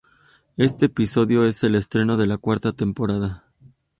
[0.57, 3.45] Este episodio es el estreno de la cuarta temporada.